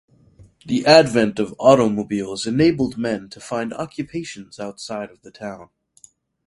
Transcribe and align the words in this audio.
The 0.65 0.83
advent 0.87 1.37
of 1.37 1.53
automobiles 1.59 2.47
enabled 2.47 2.97
men 2.97 3.29
to 3.29 3.39
find 3.39 3.71
occupations 3.71 4.59
outside 4.59 5.11
of 5.11 5.21
the 5.21 5.29
town. 5.29 5.69